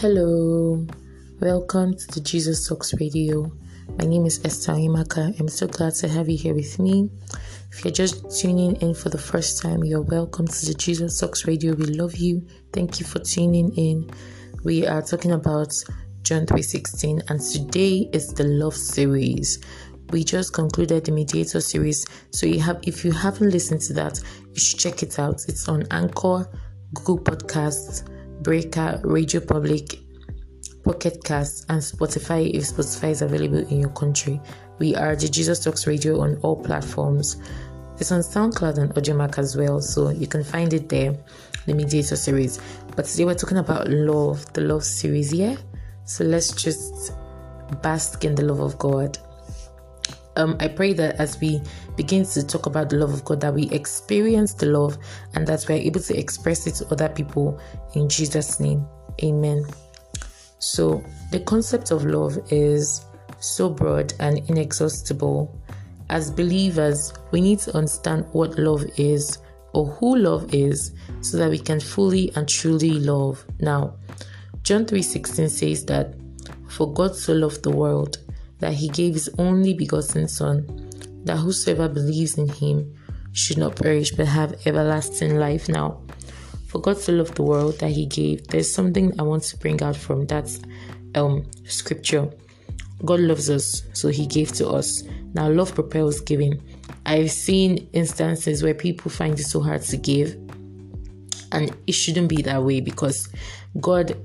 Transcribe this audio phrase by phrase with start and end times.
[0.00, 0.86] Hello,
[1.40, 3.52] welcome to the Jesus Talks Radio.
[3.98, 5.38] My name is Esther Imaka.
[5.38, 7.10] I'm so glad to have you here with me.
[7.70, 11.46] If you're just tuning in for the first time, you're welcome to the Jesus Talks
[11.46, 11.74] Radio.
[11.74, 12.46] We love you.
[12.72, 14.10] Thank you for tuning in.
[14.64, 15.74] We are talking about
[16.22, 19.58] John 3:16 and today is the love series.
[20.12, 22.06] We just concluded the mediator series.
[22.30, 24.18] So you have if you haven't listened to that,
[24.54, 25.44] you should check it out.
[25.46, 26.48] It's on Anchor,
[26.94, 28.02] Google Podcasts,
[28.42, 29.98] Breaker, Radio Public,
[30.82, 34.40] Pocket Cast, and Spotify if Spotify is available in your country.
[34.78, 37.36] We are the Jesus Talks Radio on all platforms.
[37.98, 41.14] It's on SoundCloud and Audiomack as well, so you can find it there,
[41.66, 42.58] the Mediator series.
[42.96, 45.56] But today we're talking about love, the love series, yeah?
[46.06, 47.12] So let's just
[47.82, 49.18] bask in the love of God.
[50.36, 51.60] Um, I pray that as we
[51.96, 54.96] begin to talk about the love of God, that we experience the love
[55.34, 57.60] and that we're able to express it to other people
[57.94, 58.86] in Jesus' name.
[59.22, 59.64] Amen.
[60.58, 63.04] So, the concept of love is
[63.40, 65.58] so broad and inexhaustible.
[66.10, 69.38] As believers, we need to understand what love is
[69.72, 73.44] or who love is so that we can fully and truly love.
[73.60, 73.94] Now,
[74.62, 76.14] John 3:16 says that
[76.68, 78.18] for God so loved the world
[78.60, 80.64] that he gave his only begotten Son,
[81.24, 82.94] that whosoever believes in him
[83.32, 85.68] should not perish but have everlasting life.
[85.68, 86.00] Now,
[86.66, 89.82] for God so loved the world that he gave, there's something I want to bring
[89.82, 90.48] out from that
[91.14, 92.30] um, scripture.
[93.04, 95.02] God loves us, so he gave to us.
[95.34, 96.62] Now, love propels giving.
[97.06, 100.34] I've seen instances where people find it so hard to give,
[101.52, 103.28] and it shouldn't be that way because
[103.80, 104.16] God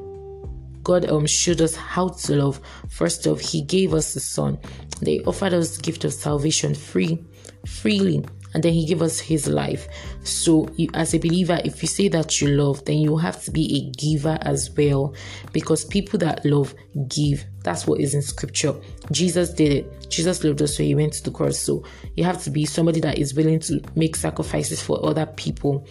[0.86, 2.62] God um showed us how to love.
[2.90, 4.58] First off, He gave us the Son.
[5.02, 7.22] They offered us the gift of salvation free,
[7.66, 9.88] freely, and then He gave us His life.
[10.24, 13.52] So, you, as a believer, if you say that you love, then you have to
[13.52, 15.14] be a giver as well,
[15.52, 16.74] because people that love
[17.08, 17.44] give.
[17.64, 18.76] That's what is in Scripture.
[19.12, 20.10] Jesus did it.
[20.10, 21.58] Jesus loved us, so He went to the cross.
[21.58, 21.84] So,
[22.16, 25.86] you have to be somebody that is willing to make sacrifices for other people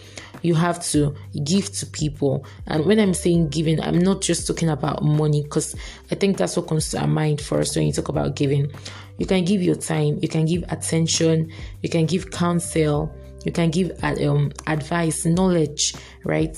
[0.45, 2.45] you have to give to people.
[2.67, 5.75] And when I'm saying giving, I'm not just talking about money because
[6.11, 8.71] I think that's what comes to our mind first when you talk about giving.
[9.17, 11.51] You can give your time, you can give attention,
[11.81, 13.13] you can give counsel,
[13.43, 16.57] you can give um, advice, knowledge, right?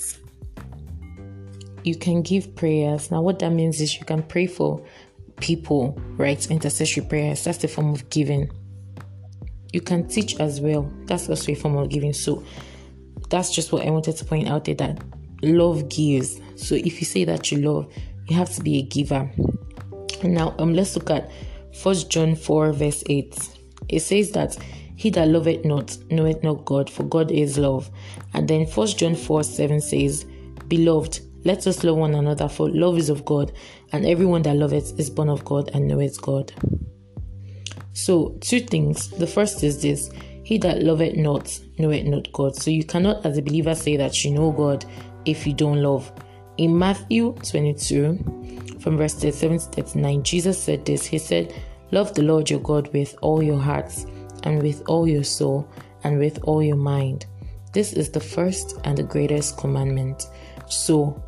[1.84, 3.10] You can give prayers.
[3.10, 4.84] Now, what that means is you can pray for
[5.40, 6.50] people, right?
[6.50, 7.44] Intercessory prayers.
[7.44, 8.50] That's the form of giving.
[9.72, 10.90] You can teach as well.
[11.04, 12.12] That's also a form of giving.
[12.12, 12.42] So
[13.28, 15.02] that's just what I wanted to point out there that
[15.42, 16.40] love gives.
[16.56, 17.92] So if you say that you love,
[18.26, 19.30] you have to be a giver.
[20.22, 21.30] Now, um, let's look at
[21.74, 23.50] First John 4, verse 8.
[23.88, 24.56] It says that
[24.96, 27.90] he that loveth not knoweth not God, for God is love.
[28.34, 30.24] And then First John 4, 7 says,
[30.66, 33.52] Beloved, let us love one another, for love is of God,
[33.92, 36.52] and everyone that loveth is born of God and knoweth God.
[37.92, 39.08] So, two things.
[39.10, 40.10] The first is this
[40.48, 42.56] he that loveth not knoweth not God.
[42.56, 44.82] So you cannot, as a believer, say that you know God
[45.26, 46.10] if you don't love.
[46.56, 51.52] In Matthew 22, from verse 37 to 39, Jesus said this He said,
[51.90, 54.06] Love the Lord your God with all your hearts,
[54.44, 55.70] and with all your soul,
[56.04, 57.26] and with all your mind.
[57.74, 60.28] This is the first and the greatest commandment.
[60.66, 61.22] So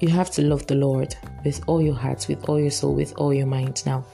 [0.00, 1.14] you have to love the Lord
[1.44, 3.84] with all your hearts, with all your soul, with all your mind.
[3.86, 4.04] Now,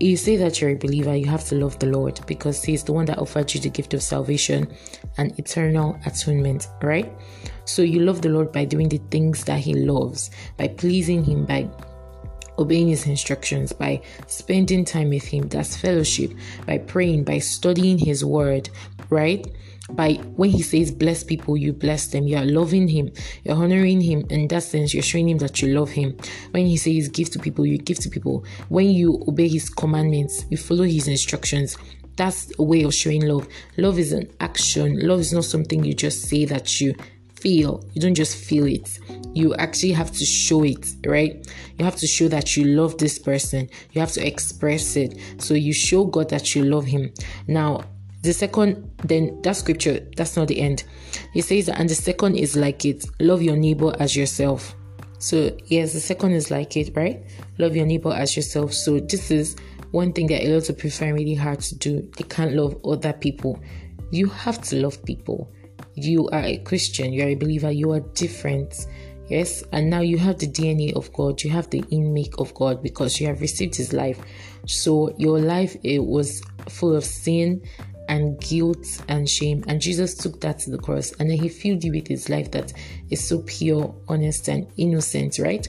[0.00, 2.92] you say that you're a believer, you have to love the Lord because He's the
[2.92, 4.66] one that offered you the gift of salvation
[5.18, 7.12] and eternal atonement, right?
[7.66, 11.44] So you love the Lord by doing the things that He loves, by pleasing Him,
[11.44, 11.68] by
[12.58, 15.48] obeying His instructions, by spending time with Him.
[15.48, 16.32] That's fellowship,
[16.66, 18.70] by praying, by studying His word,
[19.10, 19.46] right?
[19.94, 22.26] By when he says bless people you bless them.
[22.26, 23.10] You are loving him.
[23.44, 24.26] You're honoring him.
[24.30, 26.16] In that sense you're showing him that you love him.
[26.52, 28.44] When he says give to people you give to people.
[28.68, 31.76] When you obey his commandments you follow his instructions.
[32.16, 33.48] That's a way of showing love.
[33.76, 35.00] Love is an action.
[35.06, 36.94] Love is not something you just say that you
[37.34, 37.82] feel.
[37.94, 38.98] You don't just feel it.
[39.32, 41.46] You actually have to show it right?
[41.78, 43.68] You have to show that you love this person.
[43.92, 45.18] You have to express it.
[45.38, 47.12] So you show god that you love him.
[47.46, 47.84] Now
[48.22, 50.84] the second, then that scripture, that's not the end.
[51.32, 54.74] He says, and the second is like it love your neighbor as yourself.
[55.18, 57.22] So, yes, the second is like it, right?
[57.58, 58.72] Love your neighbor as yourself.
[58.72, 59.56] So, this is
[59.90, 62.10] one thing that a lot of people find really hard to do.
[62.16, 63.60] They can't love other people.
[64.10, 65.50] You have to love people.
[65.94, 68.86] You are a Christian, you are a believer, you are different.
[69.28, 72.82] Yes, and now you have the DNA of God, you have the in-make of God
[72.82, 74.18] because you have received His life.
[74.66, 77.62] So your life it was full of sin
[78.10, 79.64] and guilt and shame.
[79.66, 82.50] And Jesus took that to the cross and then he filled you with his life
[82.50, 82.74] that
[83.08, 85.66] is so pure, honest, and innocent, right?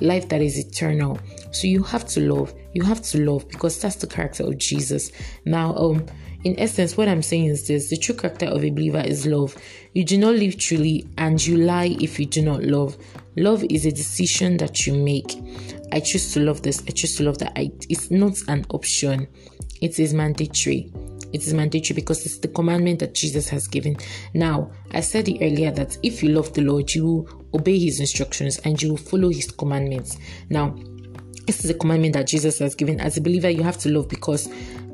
[0.00, 1.18] life that is eternal.
[1.52, 2.54] So you have to love.
[2.74, 5.10] You have to love because that's the character of Jesus.
[5.44, 6.06] Now, um,
[6.44, 9.56] in essence, what I'm saying is this the true character of a believer is love.
[9.94, 12.96] You do not live truly and you lie if you do not love.
[13.36, 15.42] Love is a decision that you make.
[15.92, 17.52] I choose to love this, I choose to love that.
[17.56, 19.28] I, it's not an option,
[19.80, 20.92] it is mandatory.
[21.36, 23.98] It is mandatory because it's the commandment that Jesus has given.
[24.32, 28.00] Now, I said it earlier that if you love the Lord, you will obey his
[28.00, 30.16] instructions and you will follow his commandments.
[30.48, 30.74] Now,
[31.46, 33.00] this is a commandment that Jesus has given.
[33.00, 34.48] As a believer, you have to love because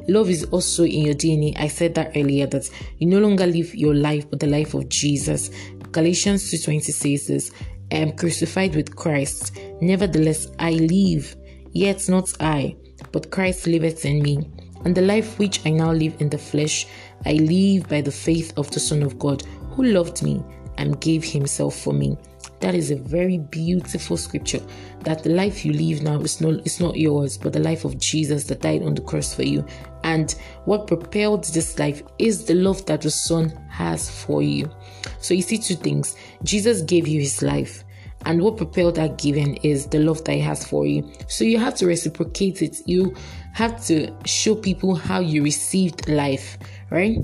[0.08, 1.56] love is also in your DNA.
[1.60, 2.68] I said that earlier that
[2.98, 5.48] you no longer live your life but the life of Jesus.
[5.92, 7.52] Galatians 2:20 says this,
[7.92, 9.60] I am crucified with Christ.
[9.80, 11.36] Nevertheless, I live,
[11.70, 12.74] yet not I,
[13.12, 14.50] but Christ liveth in me.
[14.84, 16.86] And the life which I now live in the flesh,
[17.24, 20.42] I live by the faith of the Son of God, who loved me
[20.78, 22.16] and gave himself for me.
[22.60, 24.60] That is a very beautiful scripture.
[25.00, 27.98] That the life you live now is not it's not yours, but the life of
[27.98, 29.66] Jesus that died on the cross for you.
[30.04, 30.32] And
[30.64, 34.70] what propelled this life is the love that the Son has for you.
[35.18, 36.16] So you see two things.
[36.44, 37.84] Jesus gave you his life.
[38.24, 41.10] And what propelled that giving is the love that he has for you.
[41.26, 42.76] So you have to reciprocate it.
[42.86, 43.16] You
[43.52, 46.58] have to show people how you received life,
[46.90, 47.18] right?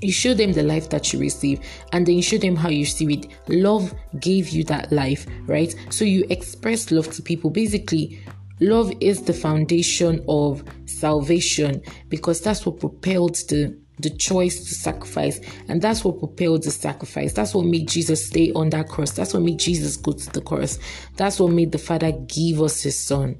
[0.00, 1.60] You show them the life that you receive,
[1.92, 3.26] and then you show them how you receive it.
[3.48, 5.74] Love gave you that life, right?
[5.90, 7.50] So you express love to people.
[7.50, 8.20] Basically,
[8.60, 15.40] love is the foundation of salvation because that's what propelled the the choice to sacrifice
[15.68, 19.34] and that's what propelled the sacrifice that's what made jesus stay on that cross that's
[19.34, 20.78] what made jesus go to the cross
[21.16, 23.36] that's what made the father give us his son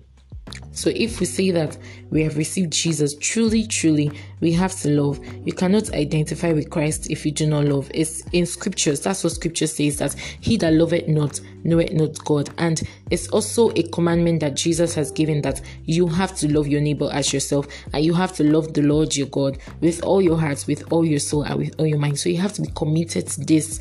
[0.73, 1.77] so if we say that
[2.11, 5.19] we have received Jesus, truly, truly, we have to love.
[5.45, 7.91] You cannot identify with Christ if you do not love.
[7.93, 9.01] It's in scriptures.
[9.01, 12.51] That's what scripture says that he that loveth not knoweth not God.
[12.59, 12.81] And
[13.11, 17.11] it's also a commandment that Jesus has given that you have to love your neighbor
[17.13, 20.65] as yourself and you have to love the Lord your God with all your heart,
[20.69, 22.19] with all your soul, and with all your mind.
[22.19, 23.81] So you have to be committed to this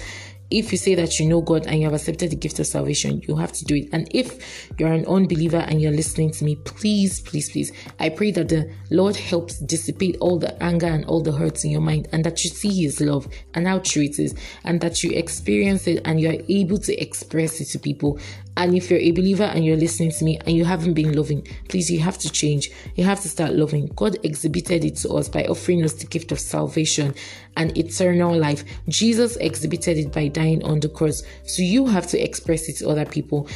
[0.50, 3.22] if you say that you know God and you have accepted the gift of salvation,
[3.28, 3.90] you have to do it.
[3.92, 8.32] And if you're an unbeliever and you're listening to me, please, please, please, I pray
[8.32, 12.08] that the Lord helps dissipate all the anger and all the hurts in your mind
[12.12, 15.88] and that you see His love and how true it is and that you experience
[15.88, 18.20] it and you're able to express it to people
[18.58, 21.48] and if you're a believer and you're listening to me and you haven't been loving,
[21.70, 22.72] please, you have to change.
[22.96, 23.86] You have to start loving.
[23.96, 27.14] God exhibited it to us by offering us the gift of salvation
[27.56, 28.64] and eternal life.
[28.88, 31.22] Jesus exhibited it by dying on the cross.
[31.46, 33.48] So you have to express it to other people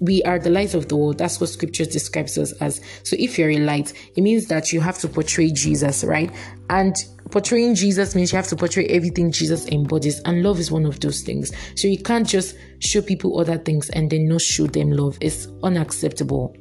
[0.00, 1.18] we are the light of the world.
[1.18, 2.80] That's what scripture describes us as.
[3.02, 6.30] So if you're a light, it means that you have to portray Jesus, right?
[6.70, 6.96] And
[7.30, 11.00] portraying Jesus means you have to portray everything Jesus embodies, and love is one of
[11.00, 11.52] those things.
[11.74, 15.18] So you can't just show people other things and then not show them love.
[15.20, 16.56] It's unacceptable.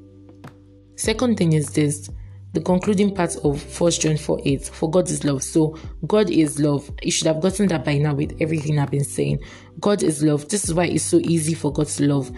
[0.96, 2.10] Second thing is this
[2.56, 5.44] the concluding part of 1 John 4 8 for God is love.
[5.44, 5.78] So,
[6.08, 6.90] God is love.
[7.04, 9.40] You should have gotten that by now with everything I've been saying.
[9.82, 10.48] God is love.
[10.48, 12.32] This is why it's so easy for God to love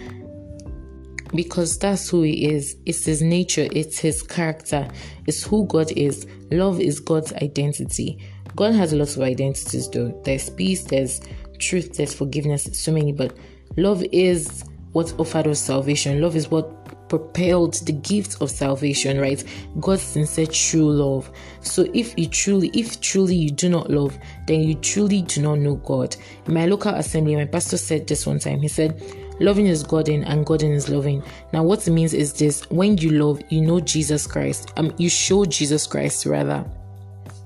[1.34, 2.78] because that's who he is.
[2.86, 4.88] It's his nature, it's his character,
[5.26, 6.26] it's who God is.
[6.52, 8.20] Love is God's identity.
[8.56, 10.20] God has lots of identities though.
[10.24, 11.22] There's peace, there's
[11.60, 13.36] truth, there's forgiveness, so many, but
[13.76, 14.64] love is
[14.94, 16.22] what offered us salvation.
[16.22, 16.74] Love is what
[17.10, 19.44] propelled the gift of salvation, right?
[19.80, 21.32] God's sincere true love.
[21.62, 25.60] So if you truly, if truly you do not love, then you truly do not
[25.60, 26.16] know God.
[26.46, 28.62] In my local assembly, my pastor said this one time.
[28.62, 29.02] He said,
[29.40, 31.22] Loving is Godin and Godin is loving.
[31.54, 34.74] Now, what it means is this when you love, you know Jesus Christ.
[34.78, 36.66] Um, you show Jesus Christ rather.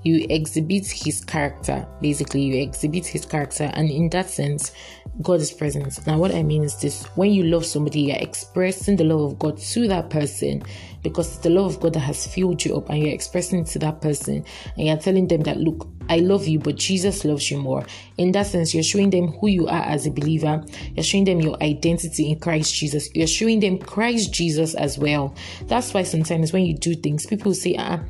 [0.04, 1.86] You exhibit his character.
[2.00, 4.72] Basically, you exhibit his character, and in that sense,
[5.20, 6.04] God is present.
[6.06, 9.38] Now, what I mean is this when you love somebody, you're expressing the love of
[9.38, 10.64] God to that person
[11.02, 13.66] because it's the love of God that has filled you up, and you're expressing it
[13.68, 14.44] to that person,
[14.76, 17.84] and you're telling them that, look, I love you, but Jesus loves you more.
[18.18, 20.62] In that sense, you're showing them who you are as a believer,
[20.94, 25.34] you're showing them your identity in Christ Jesus, you're showing them Christ Jesus as well.
[25.66, 28.00] That's why sometimes when you do things, people say, ah,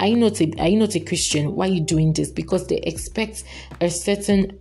[0.00, 1.54] are you not a, are you not a Christian?
[1.54, 2.30] Why are you doing this?
[2.30, 3.44] Because they expect
[3.80, 4.58] a certain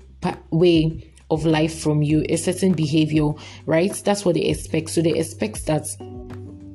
[0.52, 3.32] way of life from you, a certain behavior,
[3.66, 3.94] right?
[4.06, 4.90] That's what they expect.
[4.90, 5.88] So they expect that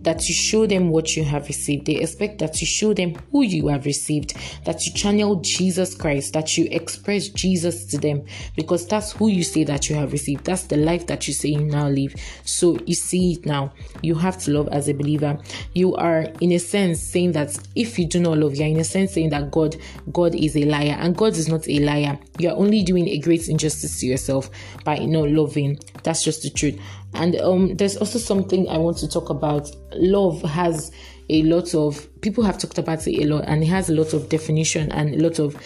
[0.07, 1.87] that you show them what you have received.
[1.87, 4.35] They expect that you show them who you have received,
[4.65, 9.43] that you channel Jesus Christ, that you express Jesus to them, because that's who you
[9.43, 10.45] say that you have received.
[10.45, 12.15] That's the life that you say you now live.
[12.45, 13.73] So you see it now.
[14.01, 15.39] You have to love as a believer.
[15.75, 18.85] You are, in a sense, saying that if you do not love, you're in a
[18.85, 19.75] sense saying that God,
[20.13, 22.17] God is a liar, and God is not a liar.
[22.39, 24.51] You're only doing a great injustice to yourself
[24.85, 25.81] by not loving.
[26.05, 26.79] That's just the truth.
[27.15, 29.71] And um, there's also something I want to talk about.
[29.93, 30.91] Love has
[31.29, 34.13] a lot of people have talked about it a lot, and it has a lot
[34.13, 35.57] of definition and a lot of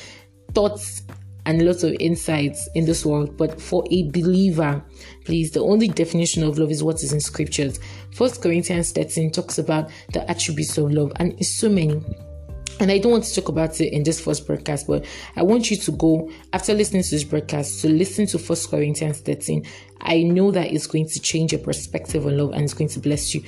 [0.54, 1.02] thoughts
[1.46, 3.36] and lots of insights in this world.
[3.36, 4.82] But for a believer,
[5.24, 7.80] please, the only definition of love is what is in scriptures.
[8.12, 12.02] First Corinthians 13 talks about the attributes of love, and it's so many.
[12.80, 15.04] And I don't want to talk about it in this first broadcast, but
[15.36, 19.20] I want you to go after listening to this broadcast to listen to First Corinthians
[19.20, 19.66] 13.
[20.00, 23.00] I know that it's going to change your perspective on love and it's going to
[23.00, 23.42] bless you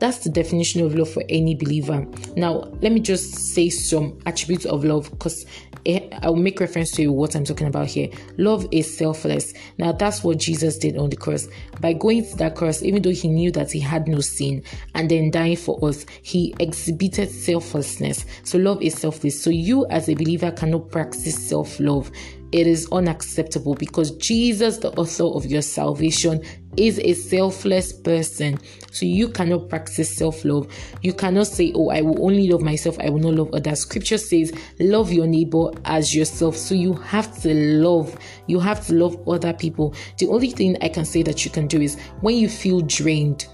[0.00, 2.06] that's the definition of love for any believer.
[2.36, 5.46] Now, let me just say some attributes of love because
[5.86, 8.08] eh, I'll make reference to what I'm talking about here.
[8.36, 9.52] Love is selfless.
[9.78, 11.48] Now, that's what Jesus did on the cross.
[11.80, 14.62] By going to that cross, even though he knew that he had no sin
[14.94, 18.24] and then dying for us, he exhibited selflessness.
[18.44, 19.42] So, love is selfless.
[19.42, 22.10] So, you as a believer cannot practice self love
[22.54, 26.40] it is unacceptable because Jesus, the author of your salvation,
[26.76, 28.60] is a selfless person.
[28.92, 30.68] So you cannot practice self love.
[31.02, 33.80] You cannot say, Oh, I will only love myself, I will not love others.
[33.80, 36.56] Scripture says, Love your neighbor as yourself.
[36.56, 38.16] So you have to love.
[38.46, 39.92] You have to love other people.
[40.18, 43.48] The only thing I can say that you can do is when you feel drained,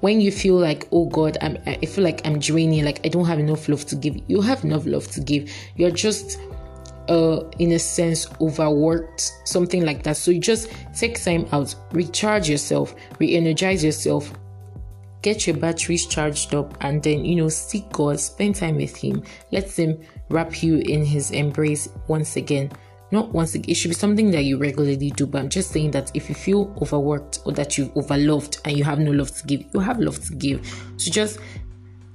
[0.00, 3.24] when you feel like oh god I'm, i feel like i'm draining like i don't
[3.24, 6.40] have enough love to give you have enough love to give you're just
[7.08, 10.16] uh in a sense overworked something like that.
[10.16, 14.32] So you just take time out recharge yourself re-energize yourself
[15.22, 19.22] get your batteries charged up and then you know seek god spend time with him.
[19.50, 22.70] Let him wrap you in his embrace once again.
[23.10, 25.90] Not once again it should be something that you regularly do but i'm just saying
[25.92, 29.46] that if you feel overworked or that you've overloved and you have no love to
[29.46, 30.66] give you have love to give.
[30.96, 31.38] So just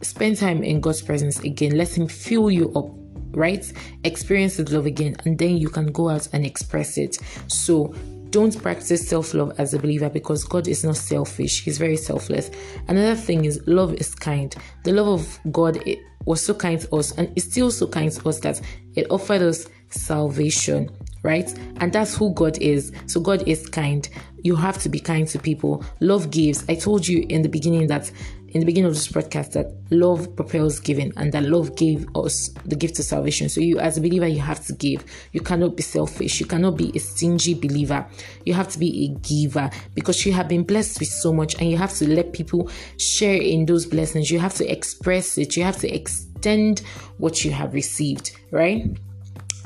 [0.01, 1.77] spend time in god's presence again.
[1.77, 2.91] Let him fill you up
[3.38, 3.72] right?
[4.03, 7.17] Experience his love again, and then you can go out and express it.
[7.48, 7.94] So
[8.32, 12.50] don't practice self love as a believer because God is not selfish, He's very selfless.
[12.88, 14.53] Another thing is, love is kind.
[14.84, 15.84] The love of God
[16.25, 18.60] was so kind to us, and it's still so kind to us that
[18.96, 20.89] it offered us salvation,
[21.24, 21.53] right?
[21.77, 22.91] And that's who God is.
[23.06, 24.10] So, God is kind.
[24.44, 25.84] You have to be kind to people.
[26.00, 26.65] Love gives.
[26.67, 28.12] I told you in the beginning that
[28.50, 32.50] in the beginning of this broadcast that love propels giving and that love gave us
[32.66, 33.50] the gift of salvation.
[33.50, 35.04] So you as a believer you have to give.
[35.34, 36.39] You cannot be selfish.
[36.39, 38.08] You cannot be a stingy believer.
[38.46, 41.70] You have to be a giver because you have been blessed with so much and
[41.70, 44.32] you have to let people share in those blessings.
[44.32, 45.58] You have to express it.
[45.58, 46.80] You have to extend
[47.18, 48.86] what you have received, right?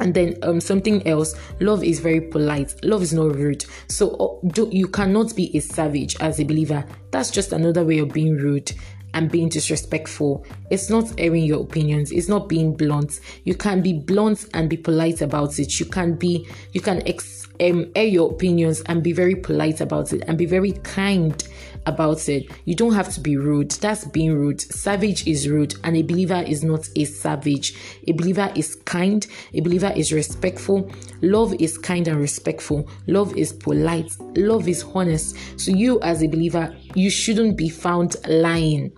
[0.01, 4.47] And then um something else love is very polite love is not rude so uh,
[4.49, 8.35] do, you cannot be a savage as a believer that's just another way of being
[8.35, 8.71] rude
[9.13, 10.45] and being disrespectful.
[10.69, 12.11] It's not airing your opinions.
[12.11, 13.19] It's not being blunt.
[13.43, 15.79] You can be blunt and be polite about it.
[15.79, 20.13] You can be, you can ex, um, air your opinions and be very polite about
[20.13, 21.43] it and be very kind
[21.85, 22.45] about it.
[22.65, 23.71] You don't have to be rude.
[23.71, 24.61] That's being rude.
[24.61, 27.75] Savage is rude, and a believer is not a savage.
[28.07, 29.25] A believer is kind.
[29.53, 30.91] A believer is respectful.
[31.21, 32.87] Love is kind and respectful.
[33.07, 34.11] Love is polite.
[34.35, 35.35] Love is honest.
[35.59, 38.91] So, you as a believer, you shouldn't be found lying.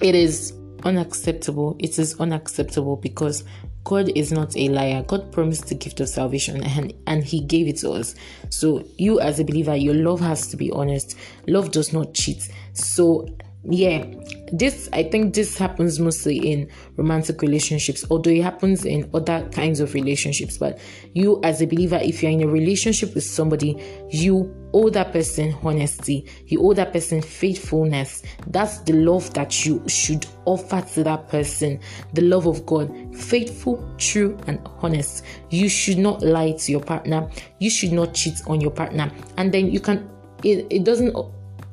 [0.00, 1.76] It is unacceptable.
[1.78, 3.44] It is unacceptable because
[3.84, 5.02] God is not a liar.
[5.06, 8.14] God promised the gift of salvation and, and He gave it to us.
[8.50, 11.16] So, you as a believer, your love has to be honest.
[11.46, 12.48] Love does not cheat.
[12.74, 13.26] So,
[13.64, 14.06] yeah,
[14.52, 19.80] this I think this happens mostly in romantic relationships, although it happens in other kinds
[19.80, 20.56] of relationships.
[20.56, 20.78] But
[21.12, 23.76] you, as a believer, if you're in a relationship with somebody,
[24.10, 28.22] you owe that person honesty, you owe that person faithfulness.
[28.46, 31.80] That's the love that you should offer to that person.
[32.14, 35.22] The love of God, faithful, true, and honest.
[35.50, 39.52] You should not lie to your partner, you should not cheat on your partner, and
[39.52, 40.08] then you can.
[40.42, 41.14] It, it doesn't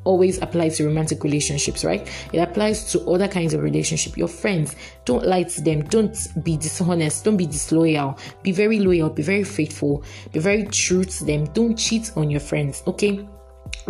[0.08, 2.08] always applies to romantic relationships, right?
[2.34, 4.18] It applies to other kinds of relationship.
[4.18, 5.84] Your friends, don't lie to them.
[5.84, 7.26] Don't be dishonest.
[7.26, 8.18] Don't be disloyal.
[8.42, 9.10] Be very loyal.
[9.10, 10.04] Be very faithful.
[10.32, 11.46] Be very true to them.
[11.54, 13.28] Don't cheat on your friends, okay?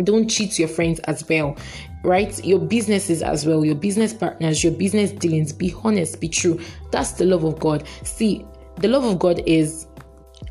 [0.02, 1.56] Don't cheat your friends as well
[2.04, 2.44] right?
[2.44, 5.52] Your businesses as well, your business partners, your business dealings.
[5.52, 6.60] Be honest, be true.
[6.92, 7.88] That's the love of God.
[8.04, 8.46] See,
[8.76, 9.87] the love of God is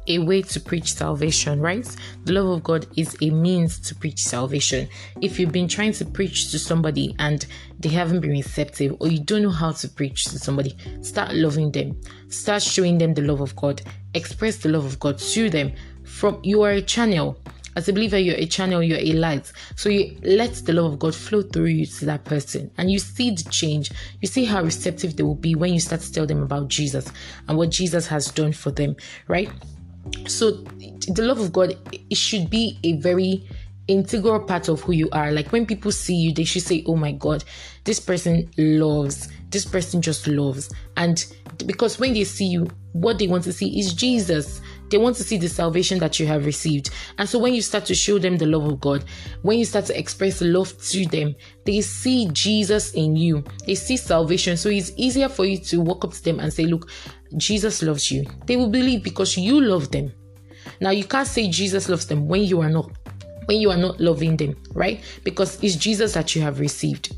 [0.08, 1.88] a way to preach salvation, right?
[2.24, 4.88] The love of God is a means to preach salvation.
[5.22, 7.46] If you've been trying to preach to somebody and
[7.80, 11.72] they haven't been receptive, or you don't know how to preach to somebody, start loving
[11.72, 12.00] them.
[12.30, 13.82] Start showing them the love of God.
[14.14, 15.74] Express the love of God to them.
[16.04, 17.38] From you are a channel.
[17.76, 19.52] As a believer, you're a channel, you're a light.
[19.76, 22.72] So you let the love of God flow through you to that person.
[22.80, 23.92] And you see the change.
[24.20, 27.12] You see how receptive they will be when you start to tell them about Jesus
[27.48, 28.96] and what Jesus has done for them,
[29.28, 29.52] right?
[30.28, 33.48] So the love of god it should be a very
[33.88, 35.32] integral part of who you are.
[35.32, 37.44] Like when people see you, they should say, Oh my God,
[37.84, 40.72] this person loves, this person just loves.
[40.96, 41.26] And
[41.66, 44.62] because when they see you, what they want to see is Jesus.
[44.90, 46.92] They want to see the salvation that you have received.
[47.18, 49.04] And so when you start to show them the love of God,
[49.42, 51.36] when you start to express love to them,
[51.66, 53.44] they see Jesus in you.
[53.66, 54.56] They see salvation.
[54.56, 56.90] So it's easier for you to walk up to them and say, Look,
[57.36, 58.26] Jesus loves you.
[58.46, 60.14] They will believe because you love them.
[60.80, 62.92] Now you can't say Jesus loves them when you are not
[63.46, 65.02] when you are not loving them, right?
[65.24, 67.16] Because it's Jesus that you have received.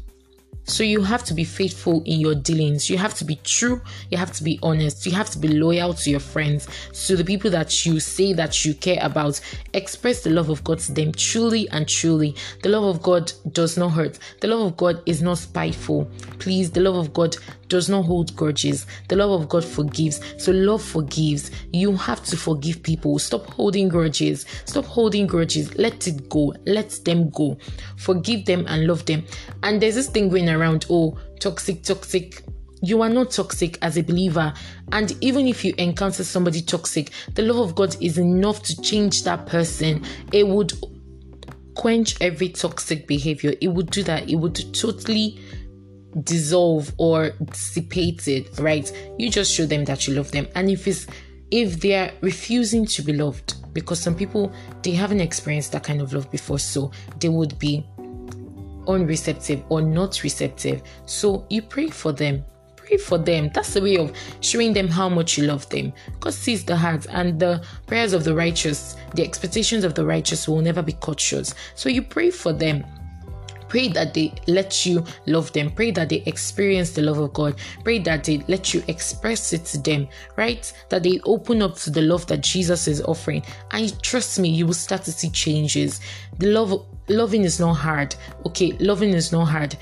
[0.69, 2.91] So you have to be faithful in your dealings.
[2.91, 3.81] You have to be true.
[4.11, 5.05] You have to be honest.
[5.05, 6.67] You have to be loyal to your friends,
[7.07, 9.41] to the people that you say that you care about.
[9.73, 12.35] Express the love of God to them truly and truly.
[12.61, 14.19] The love of God does not hurt.
[14.41, 16.09] The love of God is not spiteful.
[16.37, 17.35] Please, the love of God
[17.67, 18.85] does not hold grudges.
[19.07, 20.21] The love of God forgives.
[20.37, 21.51] So love forgives.
[21.71, 23.19] You have to forgive people.
[23.19, 24.45] Stop holding grudges.
[24.65, 25.77] Stop holding grudges.
[25.77, 26.53] Let it go.
[26.65, 27.57] Let them go.
[27.97, 29.23] Forgive them and love them.
[29.63, 30.58] And there's this thing going around,
[30.89, 32.43] oh, toxic, toxic.
[32.81, 34.53] You are not toxic as a believer.
[34.91, 39.23] And even if you encounter somebody toxic, the love of God is enough to change
[39.23, 40.05] that person.
[40.31, 40.73] It would
[41.75, 43.53] quench every toxic behavior.
[43.61, 44.29] It would do that.
[44.29, 45.39] It would totally
[46.23, 48.91] dissolve or dissipate it, right?
[49.17, 50.47] You just show them that you love them.
[50.55, 51.07] And if it's
[51.51, 54.51] if they're refusing to be loved, because some people
[54.83, 57.85] they haven't experienced that kind of love before, so they would be
[58.89, 60.81] unreceptive or not receptive.
[61.05, 62.43] So you pray for them.
[62.75, 63.51] Pray for them.
[63.53, 65.93] That's the way of showing them how much you love them.
[66.19, 70.47] God sees the heart and the prayers of the righteous, the expectations of the righteous
[70.47, 71.53] will never be cut short.
[71.75, 72.83] So you pray for them
[73.69, 75.71] Pray that they let you love them.
[75.71, 77.55] Pray that they experience the love of God.
[77.83, 80.71] Pray that they let you express it to them, right?
[80.89, 83.43] That they open up to the love that Jesus is offering.
[83.71, 86.01] And trust me, you will start to see changes.
[86.39, 88.15] The love loving is not hard.
[88.45, 89.77] Okay, loving is not hard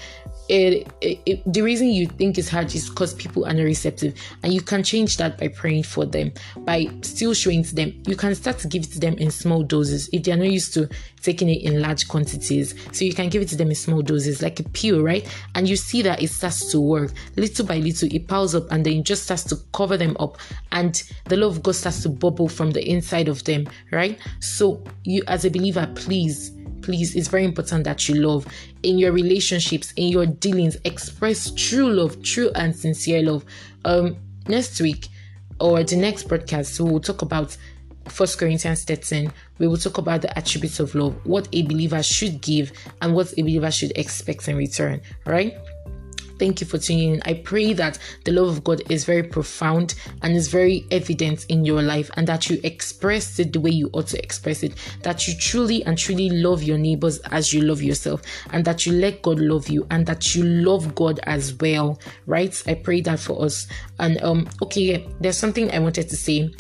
[0.50, 4.54] it, it, the reason you think it's hard is because people are not receptive and
[4.54, 8.02] you can change that by praying for them by still showing to them.
[8.08, 10.50] You can start to give it to them in small doses if they are not
[10.50, 10.90] used to
[11.22, 12.76] taking it in large quantities.
[12.92, 15.28] So you can give it to them in small doses like a pill right?
[15.56, 17.12] And you see that it starts to work.
[17.36, 20.38] Little by little it piles up and then it just starts to cover them up
[20.72, 24.20] and the love of god starts to bubble from the inside of them right?
[24.40, 26.57] So you as a believer please
[26.88, 28.48] please, it's very important that you love
[28.82, 30.78] in your relationships, in your dealings.
[30.86, 33.44] Express true love, true and sincere love.
[33.84, 34.16] Um,
[34.48, 35.10] next week
[35.60, 37.58] or the next broadcast, we will talk about
[38.08, 39.34] First Corinthians 13.
[39.60, 42.72] We will talk about the attributes of love, what a believer should give,
[43.02, 45.02] and what a believer should expect in return.
[45.26, 45.58] Right?
[46.40, 47.22] Thank you for tuning in.
[47.26, 51.66] I pray that the love of God is very profound and is very evident in
[51.66, 54.74] your life and that you express it the way you ought to express it.
[55.04, 58.22] That you truly and truly love your neighbors as you love yourself
[58.52, 62.00] and that you let God love you and that you love God as well.
[62.26, 62.62] Right?
[62.68, 63.68] I pray that for us.
[64.00, 66.54] And um okay, there's something I wanted to say.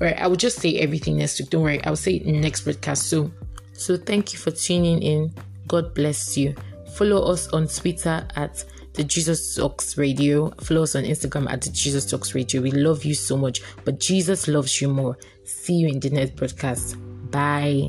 [0.00, 1.50] Right, I will just say everything next week.
[1.50, 3.08] Don't worry, I'll say it in the next broadcast.
[3.08, 3.30] So
[3.72, 5.32] so thank you for tuning in.
[5.66, 6.54] God bless you.
[6.94, 8.64] Follow us on Twitter at
[8.98, 10.50] the Jesus Talks Radio.
[10.60, 12.60] Follow us on Instagram at the Jesus Talks Radio.
[12.60, 15.16] We love you so much, but Jesus loves you more.
[15.44, 16.96] See you in the next broadcast.
[17.30, 17.88] Bye.